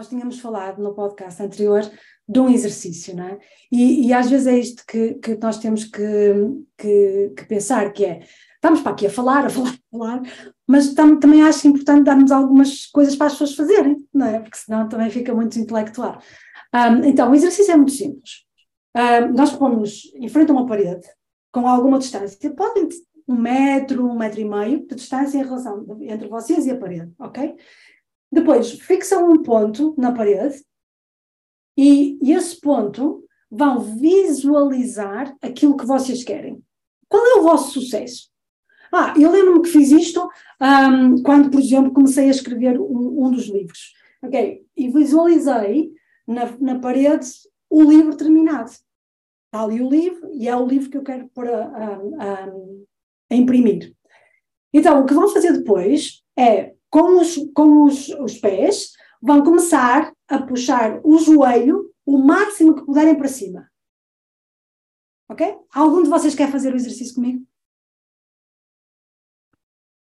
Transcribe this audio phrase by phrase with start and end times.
[0.00, 1.82] Nós tínhamos falado no podcast anterior
[2.26, 3.38] de um exercício, não é?
[3.70, 6.00] E, e às vezes é isto que, que nós temos que,
[6.78, 8.20] que, que, pensar, que é,
[8.54, 10.22] estamos para aqui a falar, a falar, a falar,
[10.66, 14.40] mas tam, também acho importante darmos algumas coisas para as pessoas fazerem, não é?
[14.40, 16.18] Porque senão também fica muito intelectual.
[16.74, 18.46] Um, então, o exercício é muito simples.
[18.96, 21.06] Um, nós pomos em frente a uma parede,
[21.52, 22.88] com alguma distância, podem
[23.28, 27.12] um metro, um metro e meio de distância em relação entre vocês e a parede,
[27.18, 27.54] ok?
[28.30, 30.62] Depois, fixam um ponto na parede
[31.76, 36.62] e, esse ponto vão visualizar aquilo que vocês querem.
[37.08, 38.30] Qual é o vosso sucesso?
[38.92, 40.28] Ah, eu lembro-me que fiz isto
[40.60, 43.94] um, quando, por exemplo, comecei a escrever um, um dos livros.
[44.22, 44.64] Ok?
[44.76, 45.92] E visualizei
[46.26, 47.26] na, na, parede
[47.68, 48.70] o livro terminado.
[48.70, 52.52] Está ali o livro e é o livro que eu quero pôr a, a, a,
[53.30, 53.94] a imprimir.
[54.72, 60.12] Então, o que vão fazer depois é com os, com os, os pés, vão começar
[60.28, 63.70] a puxar o joelho o máximo que puderem para cima.
[65.30, 65.46] Ok?
[65.72, 67.46] Algum de vocês quer fazer o exercício comigo?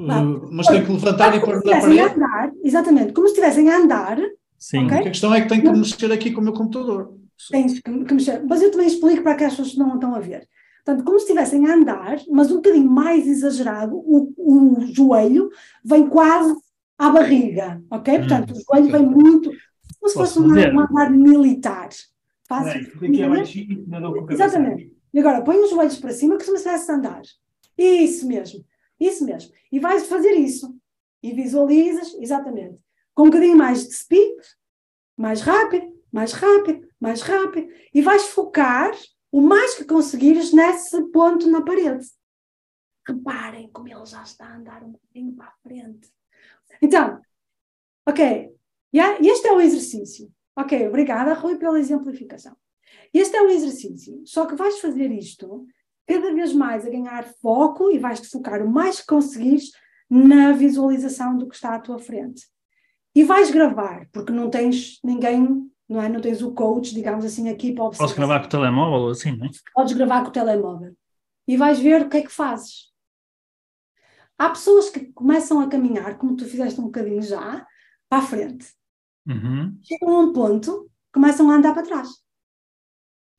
[0.00, 1.98] Uh, mas tem que levantar e pôr na parede.
[1.98, 4.16] Andar, exatamente, como se estivessem a andar.
[4.56, 4.86] Sim.
[4.86, 4.98] Okay?
[4.98, 7.18] A questão é que tem que mexer aqui com o meu computador.
[7.50, 8.44] Tens que, que mexer.
[8.44, 10.48] Mas eu também explico para aquelas pessoas que não estão a ver.
[10.84, 15.50] Portanto, como se estivessem a andar, mas um bocadinho mais exagerado, o, o joelho
[15.84, 16.56] vem quase
[16.98, 18.14] à barriga, ok?
[18.14, 19.50] Hum, Portanto, o joelho vem muito,
[20.00, 21.88] como se fosse um, andar militar.
[22.48, 22.80] Fácil.
[22.80, 24.96] É, Exatamente.
[25.14, 27.22] E agora, põe os joelhos para cima que se estivesse a andar.
[27.76, 28.64] Isso mesmo,
[28.98, 29.52] isso mesmo.
[29.70, 30.76] E vais fazer isso.
[31.22, 32.82] E visualizas, exatamente.
[33.14, 34.36] Com um bocadinho mais de speed,
[35.16, 37.68] mais rápido, mais rápido, mais rápido.
[37.94, 38.92] E vais focar
[39.30, 42.06] o mais que conseguires nesse ponto na parede.
[43.06, 46.08] Reparem como ele já está a andar um bocadinho para a frente.
[46.80, 47.20] Então,
[48.08, 48.50] ok,
[48.94, 49.18] yeah?
[49.20, 50.30] este é o exercício.
[50.56, 52.56] Ok, obrigada, Rui, pela exemplificação.
[53.12, 54.22] Este é o exercício.
[54.24, 55.66] Só que vais fazer isto
[56.06, 59.70] cada vez mais a ganhar foco e vais-te focar o mais que conseguires
[60.08, 62.42] na visualização do que está à tua frente.
[63.14, 66.08] E vais gravar, porque não tens ninguém, não é?
[66.08, 68.06] Não tens o coach, digamos assim, aqui para observar.
[68.06, 69.50] Podes gravar com o telemóvel ou assim, não é?
[69.74, 70.92] Podes gravar com o telemóvel.
[71.46, 72.87] E vais ver o que é que fazes.
[74.38, 77.66] Há pessoas que começam a caminhar, como tu fizeste um bocadinho já,
[78.08, 78.68] para a frente.
[79.26, 79.76] Uhum.
[79.82, 82.08] Chegam a um ponto, começam a andar para trás.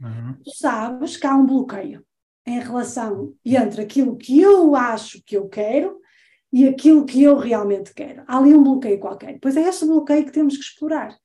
[0.00, 0.34] Uhum.
[0.44, 2.04] Tu sabes que há um bloqueio
[2.46, 6.00] em relação entre aquilo que eu acho que eu quero
[6.52, 8.22] e aquilo que eu realmente quero.
[8.28, 9.38] Há ali um bloqueio qualquer.
[9.40, 11.16] Pois é esse bloqueio que temos que explorar.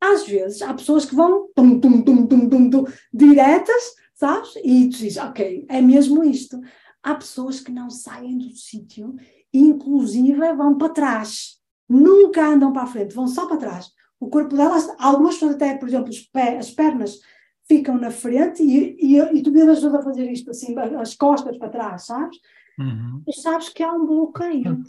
[0.00, 4.54] Às vezes há pessoas que vão tum, tum, tum, tum, tum, tum, diretas, sabes?
[4.62, 6.60] E tu dizes, ok, é mesmo isto
[7.08, 9.16] há pessoas que não saem do sítio,
[9.52, 11.58] inclusive vão para trás,
[11.88, 13.90] nunca andam para a frente, vão só para trás.
[14.20, 16.10] O corpo delas, algumas pessoas até, por exemplo,
[16.58, 17.18] as pernas
[17.66, 21.56] ficam na frente e, e, e tu me ajuda a fazer isto assim, as costas
[21.56, 22.38] para trás, sabes?
[22.78, 23.22] Uhum.
[23.26, 24.82] Mas sabes que há um bloqueio.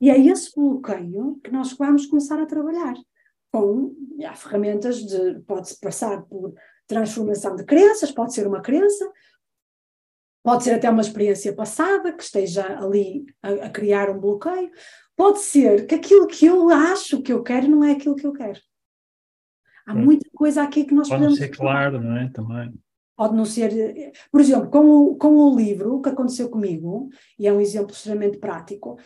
[0.00, 2.94] E é esse bloqueio que nós vamos começar a trabalhar.
[3.52, 3.94] Com
[4.26, 5.40] há ferramentas de.
[5.46, 6.54] Pode-se passar por
[6.86, 9.10] transformação de crenças, pode ser uma crença,
[10.42, 14.70] Pode ser até uma experiência passada que esteja ali a, a, criar um bloqueio.
[15.16, 18.32] Pode ser que aquilo que eu acho que eu quero não é aquilo que eu
[18.32, 18.60] quero.
[19.86, 21.38] Há muita coisa aqui que nós Pode podemos.
[21.38, 22.28] Pode ser claro, não é?
[22.30, 22.72] Também.
[23.16, 24.12] Pode não ser.
[24.30, 27.08] Por exemplo, com o, com o livro, o que aconteceu comigo,
[27.38, 28.98] e é um exemplo extremamente prático,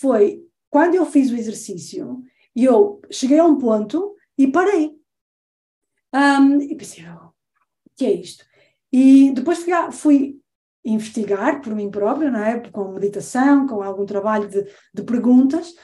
[0.00, 2.22] foi quando eu fiz o exercício,
[2.56, 4.92] eu cheguei a um ponto e parei.
[6.14, 8.44] Um, e pensei, oh, o que é isto?
[8.92, 10.41] E depois fui, fui
[10.84, 12.58] investigar por mim própria, não é?
[12.70, 15.74] com meditação, com algum trabalho de, de perguntas,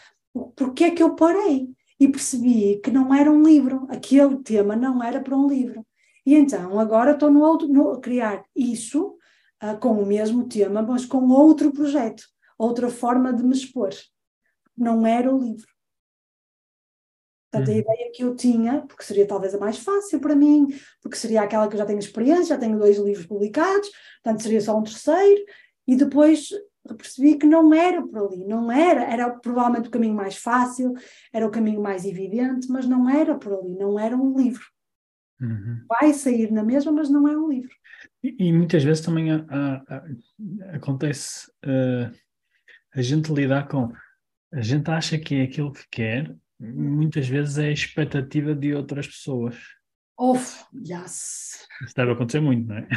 [0.56, 1.68] porque é que eu parei?
[2.00, 5.84] E percebi que não era um livro, aquele tema não era para um livro.
[6.24, 9.16] E então agora estou no outro, no, criar isso
[9.62, 12.22] uh, com o mesmo tema, mas com outro projeto,
[12.56, 13.90] outra forma de me expor.
[14.76, 15.66] Não era o livro.
[17.50, 17.78] Portanto, a uhum.
[17.78, 20.68] ideia que eu tinha, porque seria talvez a mais fácil para mim,
[21.02, 23.90] porque seria aquela que eu já tenho experiência, já tenho dois livros publicados,
[24.22, 25.42] portanto seria só um terceiro,
[25.86, 26.50] e depois
[26.96, 30.94] percebi que não era por ali, não era, era provavelmente o caminho mais fácil,
[31.32, 34.64] era o caminho mais evidente, mas não era por ali, não era um livro.
[35.40, 35.84] Uhum.
[35.88, 37.70] Vai sair na mesma, mas não é um livro.
[38.22, 40.04] E, e muitas vezes também há, há,
[40.74, 42.12] acontece uh,
[42.94, 43.92] a gente lidar com.
[44.52, 49.06] A gente acha que é aquilo que quer, muitas vezes é a expectativa de outras
[49.06, 49.56] pessoas.
[50.18, 51.66] Uf, yes.
[51.84, 52.88] Isso deve acontecer muito, não é?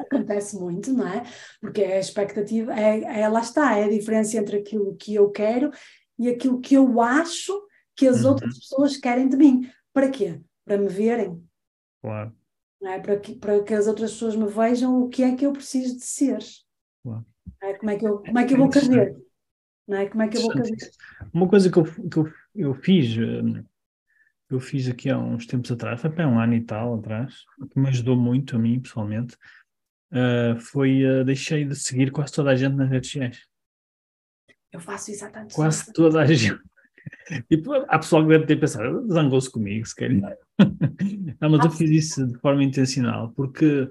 [0.00, 1.24] Acontece, muito, não é?
[1.60, 5.72] Porque a expectativa, é, é, lá está, é a diferença entre aquilo que eu quero
[6.16, 7.52] e aquilo que eu acho
[7.96, 8.30] que as uhum.
[8.30, 9.68] outras pessoas querem de mim.
[9.92, 10.40] Para quê?
[10.64, 11.42] Para me verem.
[12.00, 12.32] Claro.
[12.80, 13.00] Não é?
[13.00, 15.96] para, que, para que as outras pessoas me vejam o que é que eu preciso
[15.96, 16.38] de ser.
[17.02, 17.26] Claro.
[17.60, 17.74] É?
[17.74, 19.16] Como, é que eu, como é que eu vou caber?
[19.86, 20.06] Não é?
[20.06, 20.76] Como é que eu vou caber?
[21.32, 23.62] Uma coisa que eu, que eu, eu fiz hum,
[24.50, 27.78] eu fiz aqui há uns tempos atrás, foi para um ano e tal atrás, que
[27.78, 29.36] me ajudou muito a mim pessoalmente,
[30.12, 33.46] uh, foi uh, deixei de seguir quase toda a gente nas redes sociais.
[34.72, 36.60] Eu faço isso há tantos Quase toda a gente.
[37.50, 40.36] E há pessoal que deve ter pensado, zangou-se comigo, se calhar.
[41.40, 43.88] Não, mas eu fiz isso de forma intencional, porque,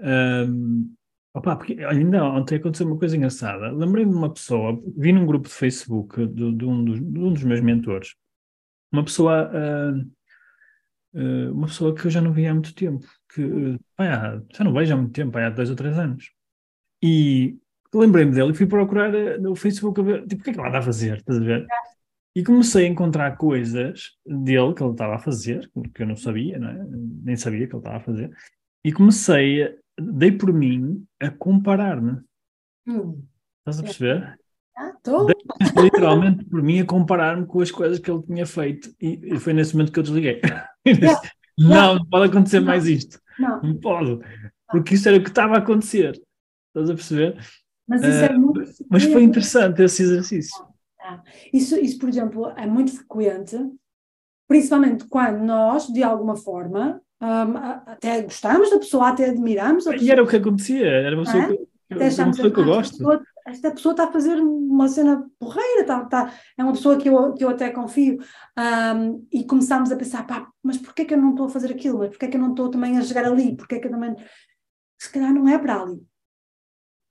[0.00, 0.94] um,
[1.34, 3.70] opa, porque ainda ontem aconteceu uma coisa engraçada.
[3.72, 7.32] Lembrei-me de uma pessoa, vi num grupo de Facebook de, de, um, dos, de um
[7.32, 8.14] dos meus mentores,
[8.92, 9.98] uma pessoa, uh,
[11.18, 14.72] uh, uma pessoa que eu já não via há muito tempo, que uh, já não
[14.72, 16.30] vejo há muito tempo, há dois ou três anos.
[17.02, 17.58] E
[17.94, 20.68] lembrei-me dele e fui procurar no Facebook a ver, tipo, o que é que ela
[20.68, 21.66] está a fazer, estás a ver?
[22.34, 26.58] E comecei a encontrar coisas dele que ele estava a fazer, que eu não sabia,
[26.58, 26.86] não é?
[27.24, 28.30] nem sabia que ele estava a fazer,
[28.84, 32.20] e comecei, dei por mim a comparar-me.
[32.86, 33.22] Hum.
[33.60, 34.38] Estás a perceber?
[34.76, 35.28] Ah, estou.
[35.82, 38.94] Literalmente por mim a comparar-me com as coisas que ele tinha feito.
[39.00, 40.40] E, e foi nesse momento que eu desliguei.
[41.58, 42.66] não, não pode acontecer não.
[42.66, 43.20] mais isto.
[43.38, 43.62] Não.
[43.62, 44.18] não pode.
[44.70, 46.20] Porque isso era o que estava a acontecer.
[46.68, 47.38] Estás a perceber?
[47.86, 48.62] Mas isso uh, é muito.
[48.90, 50.64] Mas foi interessante esse exercício.
[51.00, 51.22] Ah,
[51.52, 53.56] isso, isso, por exemplo, é muito frequente,
[54.48, 59.86] principalmente quando nós, de alguma forma, um, até gostamos da pessoa, até admiramos.
[59.86, 61.46] E era o que acontecia, era uma pessoa é?
[61.46, 65.84] que, eu, uma pessoa que eu gosto esta pessoa está a fazer uma cena porreira,
[65.84, 68.18] tá, tá, é uma pessoa que eu, que eu até confio.
[68.56, 71.98] Um, e começámos a pensar, pá, mas porquê que eu não estou a fazer aquilo?
[71.98, 73.56] Mas porquê que eu não estou também a chegar ali?
[73.56, 74.14] Porquê que eu também...
[74.98, 76.00] Se calhar não é para ali.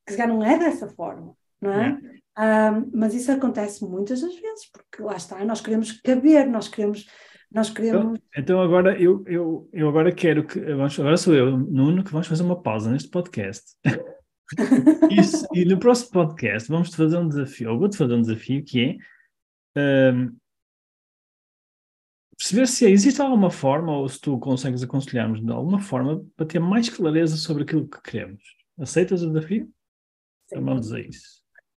[0.08, 2.00] Se calhar não é dessa forma, não é?
[2.38, 2.72] é.
[2.72, 7.08] Um, mas isso acontece muitas das vezes, porque lá está, nós queremos caber, nós queremos...
[7.52, 8.18] Nós queremos...
[8.18, 10.60] Então, então agora eu, eu, eu agora quero que...
[10.60, 13.76] Agora sou eu, Nuno, que vamos fazer uma pausa neste podcast.
[15.12, 18.98] Isso, e no próximo podcast vamos-te fazer um desafio, eu vou-te fazer um desafio que
[19.76, 20.36] é um,
[22.42, 26.60] perceber se existe alguma forma, ou se tu consegues aconselhar-nos de alguma forma, para ter
[26.60, 28.44] mais clareza sobre aquilo que queremos.
[28.80, 29.66] Aceitas o desafio?
[29.66, 29.72] Sim.
[30.48, 31.41] Então vamos a isso.